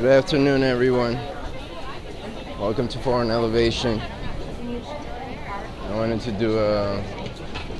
Good 0.00 0.12
afternoon, 0.12 0.62
everyone. 0.62 1.20
Welcome 2.58 2.88
to 2.88 2.98
Foreign 3.00 3.30
Elevation. 3.30 4.00
I 4.00 5.94
wanted 5.94 6.22
to 6.22 6.32
do 6.32 6.58
a, 6.58 7.04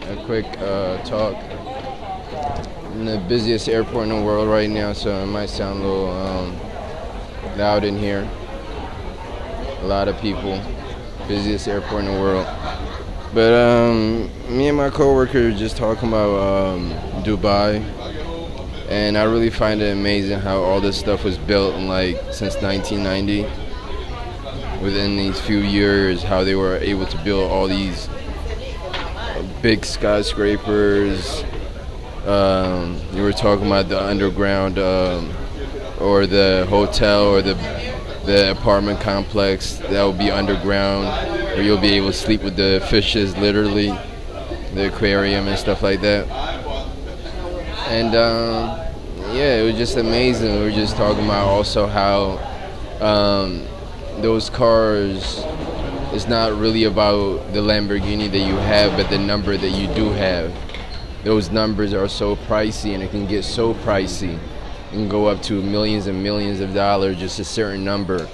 a 0.03 0.25
quick 0.27 0.45
uh, 0.59 1.03
talk. 1.04 1.35
I'm 2.85 2.93
in 3.01 3.04
the 3.06 3.25
busiest 3.27 3.71
airport 3.71 4.09
in 4.09 4.11
the 4.11 4.22
world 4.22 4.51
right 4.51 4.69
now, 4.69 4.93
so 4.93 5.22
it 5.22 5.29
might 5.29 5.48
sound 5.48 5.80
a 5.80 5.83
little 5.83 6.11
um, 6.11 6.61
loud 7.56 7.84
in 7.84 7.96
here. 7.96 8.29
A 9.79 9.87
lot 9.87 10.07
of 10.07 10.21
people. 10.21 10.61
Busiest 11.27 11.68
airport 11.68 12.05
in 12.05 12.12
the 12.12 12.21
world. 12.21 12.46
But 13.32 13.55
um, 13.55 14.30
me 14.55 14.68
and 14.68 14.77
my 14.77 14.91
coworker 14.91 15.45
were 15.45 15.52
just 15.52 15.79
talking 15.79 16.11
about 16.11 16.39
um, 16.39 16.91
Dubai 17.25 17.82
and 18.91 19.16
I 19.16 19.22
really 19.22 19.50
find 19.50 19.80
it 19.80 19.93
amazing 19.93 20.41
how 20.41 20.62
all 20.62 20.80
this 20.80 20.98
stuff 20.98 21.23
was 21.23 21.38
built 21.38 21.77
in 21.77 21.86
like 21.86 22.16
since 22.33 22.56
1990. 22.56 23.42
Within 24.82 25.16
these 25.16 25.38
few 25.41 25.59
years, 25.59 26.23
how 26.23 26.42
they 26.42 26.55
were 26.55 26.77
able 26.78 27.06
to 27.06 27.16
build 27.23 27.51
all 27.51 27.68
these 27.68 28.09
big 29.62 29.84
skyscrapers. 29.84 31.45
Um, 32.27 33.01
you 33.12 33.23
were 33.23 33.32
talking 33.32 33.66
about 33.66 33.88
the 33.88 34.02
underground 34.02 34.79
um, 34.79 35.32
or 36.01 36.27
the 36.27 36.66
hotel 36.68 37.27
or 37.27 37.43
the 37.43 37.54
the 38.24 38.51
apartment 38.51 39.01
complex 39.01 39.74
that 39.74 40.02
will 40.02 40.12
be 40.12 40.30
underground, 40.30 41.07
where 41.07 41.62
you'll 41.62 41.80
be 41.80 41.93
able 41.95 42.09
to 42.09 42.12
sleep 42.12 42.43
with 42.43 42.57
the 42.57 42.84
fishes, 42.91 43.37
literally, 43.37 43.88
the 44.74 44.88
aquarium 44.93 45.46
and 45.46 45.59
stuff 45.59 45.82
like 45.82 46.01
that. 46.01 46.27
And 47.91 48.15
um, 48.15 48.79
yeah, 49.35 49.57
it 49.57 49.65
was 49.65 49.75
just 49.75 49.97
amazing. 49.97 50.55
We 50.61 50.67
were 50.67 50.71
just 50.71 50.97
talking 50.97 51.25
about 51.25 51.49
also 51.49 51.87
how 51.89 52.39
um, 53.01 53.66
those 54.23 54.49
cars 54.49 55.45
it's 56.13 56.27
not 56.27 56.52
really 56.59 56.85
about 56.85 57.52
the 57.52 57.60
Lamborghini 57.60 58.30
that 58.32 58.38
you 58.38 58.57
have, 58.57 58.97
but 58.97 59.10
the 59.10 59.19
number 59.19 59.57
that 59.57 59.71
you 59.71 59.87
do 59.95 60.10
have. 60.10 60.52
Those 61.23 61.51
numbers 61.51 61.93
are 61.93 62.09
so 62.09 62.35
pricey, 62.35 62.95
and 62.95 63.02
it 63.02 63.13
can 63.13 63.27
get 63.27 63.45
so 63.45 63.74
pricey. 63.74 64.38
Can 64.91 65.09
go 65.09 65.27
up 65.27 65.41
to 65.43 65.62
millions 65.62 66.09
and 66.09 66.21
millions 66.21 66.60
of 66.60 66.75
dollars, 66.75 67.16
just 67.16 67.38
a 67.38 67.44
certain 67.44 67.84
number. 67.84 68.28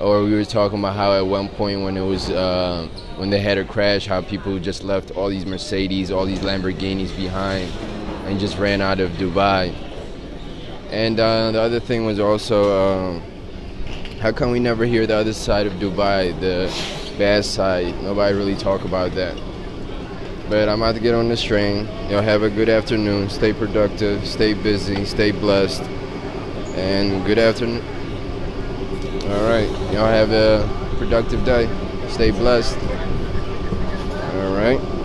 Or 0.00 0.22
we 0.22 0.34
were 0.34 0.44
talking 0.44 0.78
about 0.80 0.94
how 0.94 1.14
at 1.14 1.26
one 1.26 1.48
point 1.48 1.82
when 1.82 1.96
it 1.96 2.04
was 2.04 2.28
uh, 2.28 2.88
when 3.16 3.30
they 3.30 3.40
had 3.40 3.56
a 3.56 3.64
crash, 3.64 4.06
how 4.06 4.20
people 4.20 4.58
just 4.58 4.82
left 4.82 5.12
all 5.12 5.30
these 5.30 5.46
Mercedes, 5.46 6.10
all 6.10 6.26
these 6.26 6.40
Lamborghinis 6.40 7.14
behind, 7.16 7.72
and 8.26 8.38
just 8.38 8.58
ran 8.58 8.80
out 8.80 9.00
of 9.00 9.10
Dubai. 9.12 9.74
And 10.90 11.18
uh, 11.18 11.52
the 11.52 11.60
other 11.60 11.80
thing 11.80 12.04
was 12.04 12.20
also, 12.20 13.14
um, 13.14 13.22
how 14.20 14.30
come 14.32 14.50
we 14.50 14.60
never 14.60 14.84
hear 14.84 15.06
the 15.06 15.16
other 15.16 15.32
side 15.32 15.66
of 15.66 15.72
Dubai, 15.74 16.38
the 16.38 16.70
bad 17.18 17.44
side? 17.44 18.00
Nobody 18.02 18.36
really 18.36 18.54
talk 18.54 18.84
about 18.84 19.12
that. 19.12 19.36
But 20.48 20.68
I'm 20.68 20.82
about 20.82 20.96
to 20.96 21.00
get 21.00 21.14
on 21.14 21.28
this 21.28 21.42
train. 21.42 21.86
Y'all 22.10 22.20
have 22.20 22.42
a 22.42 22.50
good 22.50 22.68
afternoon. 22.68 23.30
Stay 23.30 23.52
productive. 23.54 24.26
Stay 24.26 24.52
busy. 24.52 25.04
Stay 25.06 25.30
blessed. 25.30 25.82
And 26.74 27.24
good 27.24 27.38
afternoon. 27.38 27.82
All 29.30 29.48
right. 29.48 29.70
Y'all 29.92 30.06
have 30.06 30.30
a 30.30 30.68
productive 30.98 31.44
day. 31.44 31.70
Stay 32.08 32.32
blessed. 32.32 32.76
All 34.34 34.54
right. 34.54 35.01